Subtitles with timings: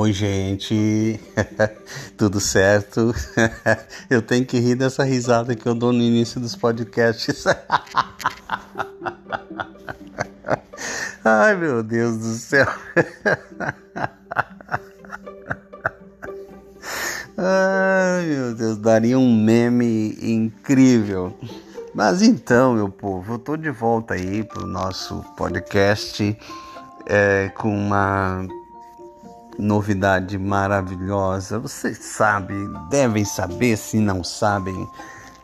[0.00, 1.20] Oi, gente,
[2.16, 3.14] tudo certo?
[4.08, 7.44] Eu tenho que rir dessa risada que eu dou no início dos podcasts.
[11.22, 12.66] Ai, meu Deus do céu.
[17.36, 21.38] Ai, meu Deus, daria um meme incrível.
[21.94, 26.34] Mas então, meu povo, eu tô de volta aí pro nosso podcast
[27.06, 28.46] é, com uma
[29.60, 31.58] novidade maravilhosa.
[31.58, 34.88] Vocês sabem, devem saber, se não sabem,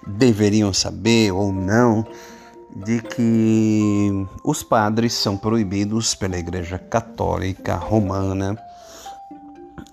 [0.06, 2.06] deveriam saber ou não,
[2.75, 8.56] de que os padres são proibidos pela Igreja Católica Romana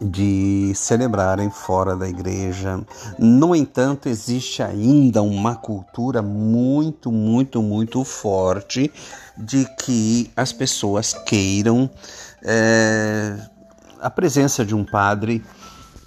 [0.04, 2.82] de celebrarem fora da igreja.
[3.18, 8.92] No entanto, existe ainda uma cultura muito, muito, muito forte
[9.38, 11.90] de que as pessoas queiram
[12.44, 13.38] é,
[14.04, 15.44] a presença de um padre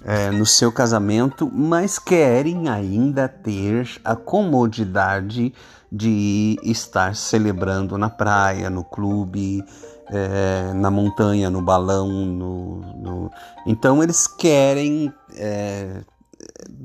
[0.05, 5.53] é, no seu casamento, mas querem ainda ter a comodidade
[5.91, 9.63] de estar celebrando na praia, no clube,
[10.09, 12.07] é, na montanha, no balão.
[12.07, 13.31] No, no...
[13.65, 16.01] Então eles querem, é,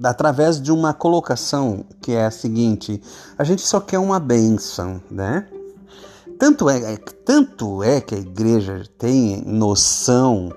[0.02, 3.02] através de uma colocação que é a seguinte:
[3.36, 5.46] a gente só quer uma bênção, né?
[6.38, 10.52] Tanto é, tanto é que a igreja tem noção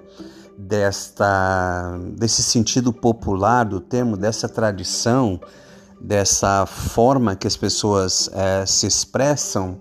[0.57, 5.39] desta, desse sentido popular do termo, dessa tradição,
[5.99, 9.79] dessa forma que as pessoas é, se expressam,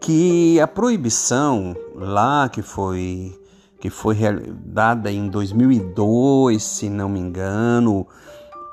[0.00, 3.34] que a proibição lá que foi
[3.80, 4.16] que foi
[4.64, 8.04] dada em 2002, se não me engano,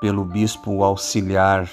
[0.00, 1.70] pelo bispo auxiliar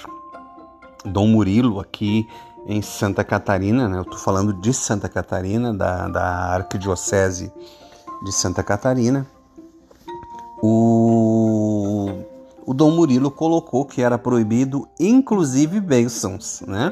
[1.04, 2.24] Dom Murilo aqui
[2.64, 3.98] em Santa Catarina, né?
[3.98, 7.52] eu estou falando de Santa Catarina, da, da Arquidiocese
[8.24, 9.26] de Santa Catarina,
[10.62, 12.08] o,
[12.64, 16.90] o Dom Murilo colocou que era proibido, inclusive bênçãos, né?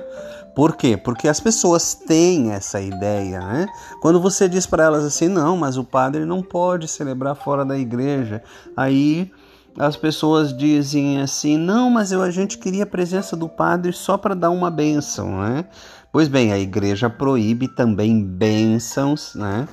[0.54, 0.98] Por quê?
[0.98, 3.66] Porque as pessoas têm essa ideia, né?
[4.02, 7.78] Quando você diz para elas assim, não, mas o padre não pode celebrar fora da
[7.78, 8.42] igreja,
[8.76, 9.32] aí
[9.78, 14.18] as pessoas dizem assim, não, mas eu, a gente queria a presença do padre só
[14.18, 15.64] para dar uma bênção, né?
[16.12, 19.66] Pois bem, a igreja proíbe também bênçãos, né?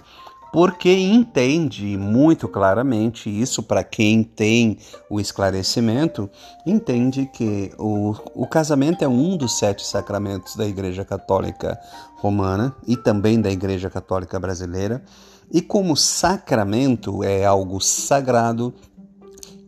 [0.52, 4.78] Porque entende muito claramente isso para quem tem
[5.10, 6.30] o esclarecimento,
[6.66, 11.80] entende que o, o casamento é um dos sete sacramentos da Igreja Católica
[12.18, 15.04] Romana e também da Igreja Católica Brasileira,
[15.52, 18.74] e como sacramento é algo sagrado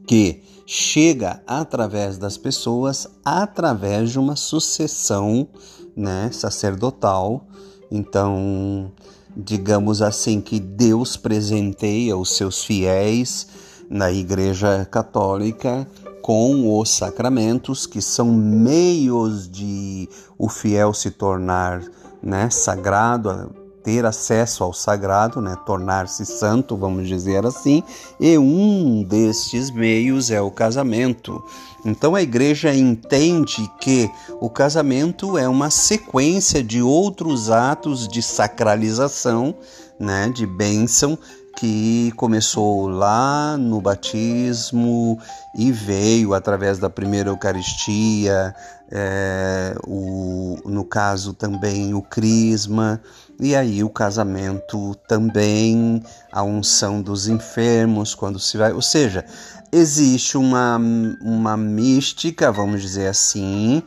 [0.08, 5.48] que chega através das pessoas através de uma sucessão
[5.96, 7.48] né, sacerdotal.
[7.92, 8.92] Então,
[9.36, 13.47] digamos assim, que Deus presenteia os seus fiéis
[13.90, 15.88] na Igreja Católica
[16.22, 21.81] com os sacramentos, que são meios de o fiel se tornar
[22.22, 23.53] né, sagrado,
[23.84, 27.84] ter acesso ao sagrado, né, tornar-se santo, vamos dizer assim,
[28.19, 31.44] e um destes meios é o casamento.
[31.86, 34.09] Então a igreja entende que
[34.40, 39.56] o casamento é uma sequência de outros atos de sacralização,
[40.00, 41.18] né, de bênção,
[41.58, 45.19] que começou lá no batismo
[45.56, 48.56] e veio através da primeira Eucaristia,
[48.90, 53.01] é, o, no caso também o Crisma,
[53.41, 58.71] e aí o casamento também, a unção dos enfermos quando se vai.
[58.71, 59.25] Ou seja,
[59.71, 60.79] existe uma,
[61.19, 63.81] uma mística, vamos dizer assim,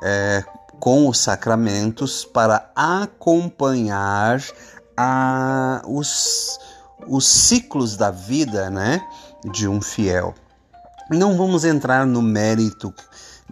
[0.00, 0.44] é,
[0.78, 4.40] com os sacramentos para acompanhar
[4.96, 6.56] a, os,
[7.08, 9.00] os ciclos da vida né,
[9.52, 10.36] de um fiel.
[11.10, 12.94] Não vamos entrar no mérito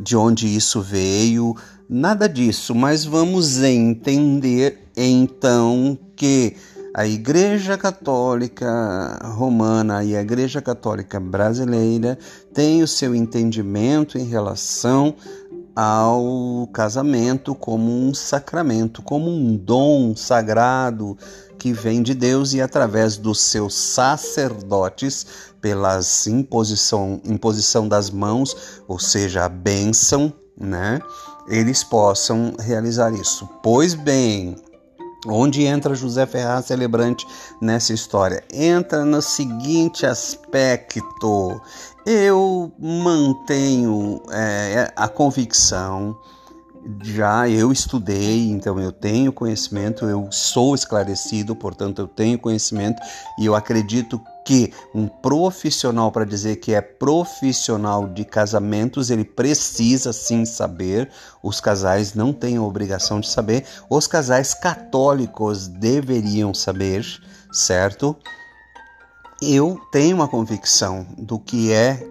[0.00, 1.54] de onde isso veio,
[1.88, 6.56] nada disso, mas vamos entender então que
[6.94, 12.18] a Igreja Católica Romana e a Igreja Católica Brasileira
[12.52, 15.14] têm o seu entendimento em relação
[15.80, 21.16] ao casamento como um sacramento, como um dom sagrado
[21.56, 25.24] que vem de Deus e através dos seus sacerdotes,
[25.60, 28.56] pelas imposição, imposição das mãos,
[28.88, 30.98] ou seja, a bênção, né?
[31.46, 33.48] Eles possam realizar isso.
[33.62, 34.56] Pois bem,
[35.30, 37.26] Onde entra José Ferraz celebrante
[37.60, 38.42] nessa história?
[38.52, 41.60] Entra no seguinte aspecto:
[42.06, 46.16] eu mantenho é, a convicção
[47.02, 53.02] já eu estudei, então eu tenho conhecimento, eu sou esclarecido, portanto eu tenho conhecimento
[53.38, 60.10] e eu acredito que um profissional para dizer que é profissional de casamentos, ele precisa
[60.10, 61.10] sim saber.
[61.42, 67.04] Os casais não têm a obrigação de saber, os casais católicos deveriam saber,
[67.52, 68.16] certo?
[69.42, 72.02] Eu tenho uma convicção do que é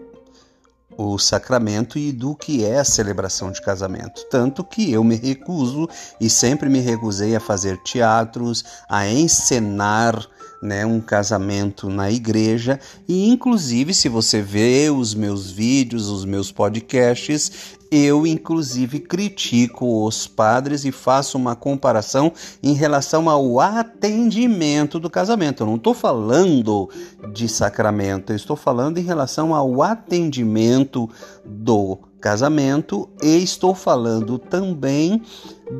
[0.95, 4.23] o sacramento e do que é a celebração de casamento.
[4.29, 5.89] Tanto que eu me recuso
[6.21, 10.27] e sempre me recusei a fazer teatros, a encenar
[10.61, 16.51] né, um casamento na igreja e inclusive se você vê os meus vídeos, os meus
[16.51, 22.31] podcasts, eu inclusive critico os padres e faço uma comparação
[22.61, 25.63] em relação ao atendimento do casamento.
[25.63, 26.89] Eu não estou falando
[27.33, 31.09] de sacramento, eu estou falando em relação ao atendimento
[31.45, 35.21] do casamento e estou falando também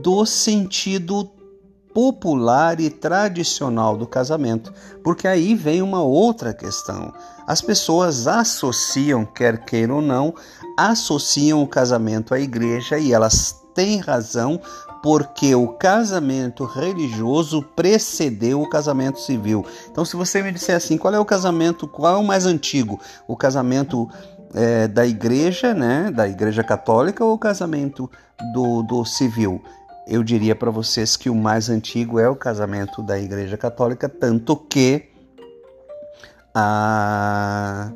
[0.01, 1.29] do sentido
[1.97, 4.71] popular e tradicional do casamento,
[5.03, 7.11] porque aí vem uma outra questão.
[7.47, 10.31] As pessoas associam, quer queiram ou não,
[10.77, 14.61] associam o casamento à igreja e elas têm razão
[15.01, 19.65] porque o casamento religioso precedeu o casamento civil.
[19.89, 23.00] Então, se você me disser assim, qual é o casamento, qual é o mais antigo?
[23.27, 24.07] O casamento
[24.53, 28.07] é, da igreja, né, da igreja católica ou o casamento
[28.53, 29.63] do, do civil?
[30.07, 34.56] Eu diria para vocês que o mais antigo é o casamento da Igreja Católica, tanto
[34.56, 35.09] que
[36.56, 37.92] a,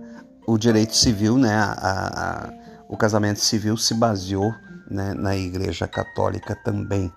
[0.46, 2.54] o direito civil, né, a, a,
[2.90, 4.54] o casamento civil se baseou
[4.90, 7.12] né, na Igreja Católica também.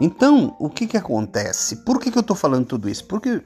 [0.00, 1.76] Então, o que, que acontece?
[1.84, 3.04] Por que, que eu estou falando tudo isso?
[3.06, 3.42] Porque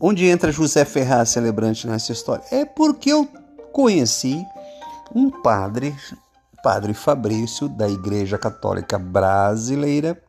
[0.00, 2.44] onde entra José Ferraz celebrante nessa história?
[2.50, 3.26] É porque eu
[3.72, 4.44] conheci
[5.14, 5.94] um padre
[6.66, 10.20] Padre Fabrício, da Igreja Católica Brasileira,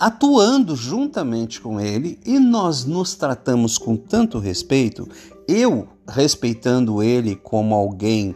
[0.00, 5.08] atuando juntamente com ele e nós nos tratamos com tanto respeito,
[5.46, 8.34] eu respeitando ele como alguém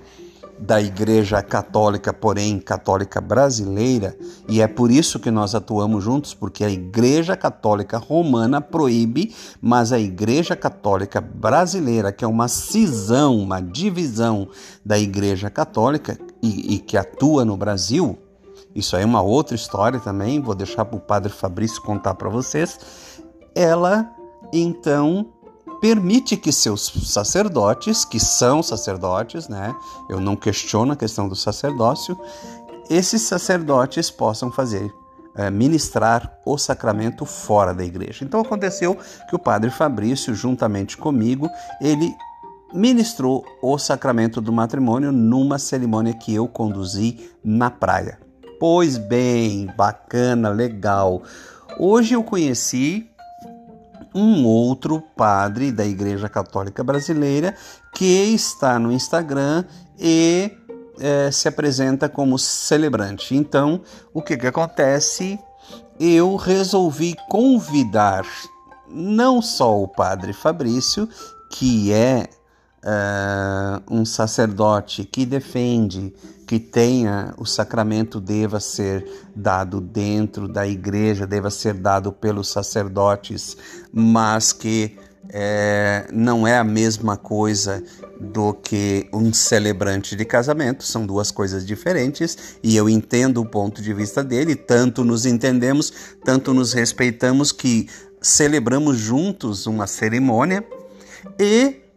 [0.61, 4.17] da Igreja Católica, porém católica brasileira,
[4.49, 9.93] e é por isso que nós atuamos juntos, porque a Igreja Católica Romana proíbe, mas
[9.93, 14.49] a Igreja Católica Brasileira, que é uma cisão, uma divisão
[14.85, 18.19] da Igreja Católica e, e que atua no Brasil,
[18.75, 22.29] isso aí é uma outra história também, vou deixar para o Padre Fabrício contar para
[22.29, 22.79] vocês.
[23.55, 24.09] Ela
[24.53, 25.33] então
[25.81, 29.75] permite que seus sacerdotes, que são sacerdotes, né?
[30.09, 32.19] Eu não questiono a questão do sacerdócio,
[32.91, 34.93] esses sacerdotes possam fazer
[35.35, 38.25] é, ministrar o sacramento fora da igreja.
[38.25, 38.97] Então aconteceu
[39.29, 41.49] que o padre Fabrício, juntamente comigo,
[41.81, 42.13] ele
[42.75, 48.19] ministrou o sacramento do matrimônio numa cerimônia que eu conduzi na praia.
[48.59, 51.23] Pois bem, bacana, legal.
[51.79, 53.09] Hoje eu conheci
[54.15, 57.55] um outro padre da Igreja Católica Brasileira
[57.95, 59.65] que está no Instagram
[59.99, 60.51] e
[61.01, 63.35] é, se apresenta como celebrante.
[63.35, 63.81] Então,
[64.13, 65.39] o que, que acontece?
[65.99, 68.25] Eu resolvi convidar
[68.89, 71.09] não só o padre Fabrício,
[71.51, 72.29] que é
[72.89, 76.15] uh, um sacerdote que defende
[76.47, 83.55] que tenha o sacramento deva ser dado dentro da igreja, deva ser dado pelos sacerdotes,
[83.93, 84.97] mas que
[85.29, 87.85] é, não é a mesma coisa
[88.19, 93.83] do que um celebrante de casamento, são duas coisas diferentes e eu entendo o ponto
[93.83, 95.93] de vista dele, tanto nos entendemos,
[96.25, 97.91] tanto nos respeitamos que
[98.23, 100.65] celebramos juntos uma cerimônia
[101.39, 101.88] e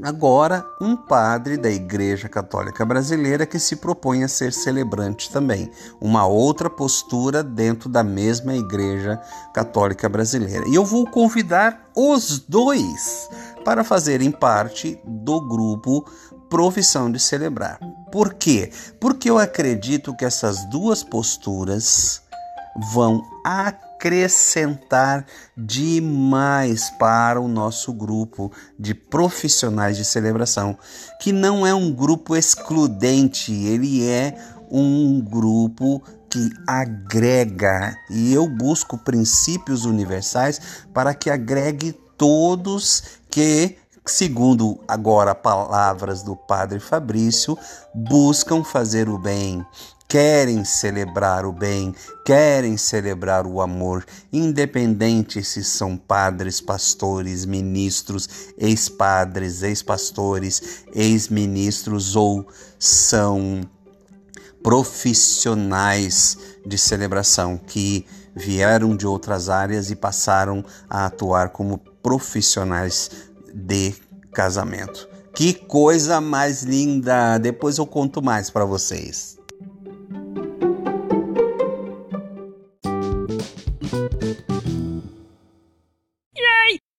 [0.00, 5.70] Agora, um padre da Igreja Católica Brasileira que se propõe a ser celebrante também,
[6.00, 9.20] uma outra postura dentro da mesma Igreja
[9.52, 10.66] Católica Brasileira.
[10.66, 13.28] E eu vou convidar os dois
[13.64, 16.06] para fazerem parte do grupo
[16.48, 17.78] Profissão de Celebrar.
[18.10, 18.70] Por quê?
[18.98, 22.22] Porque eu acredito que essas duas posturas
[22.92, 23.22] vão
[24.02, 25.24] acrescentar
[25.56, 30.76] demais para o nosso grupo de profissionais de celebração,
[31.20, 34.36] que não é um grupo excludente, ele é
[34.68, 37.96] um grupo que agrega.
[38.10, 40.60] E eu busco princípios universais
[40.92, 47.56] para que agregue todos que segundo agora palavras do padre Fabrício,
[47.94, 49.64] buscam fazer o bem,
[50.12, 58.28] querem celebrar o bem, querem celebrar o amor, independente se são padres, pastores, ministros,
[58.58, 62.46] ex-padres, ex-pastores, ex-ministros ou
[62.78, 63.62] são
[64.62, 68.04] profissionais de celebração que
[68.36, 73.10] vieram de outras áreas e passaram a atuar como profissionais
[73.54, 73.94] de
[74.30, 75.08] casamento.
[75.34, 77.38] Que coisa mais linda!
[77.38, 79.40] Depois eu conto mais para vocês.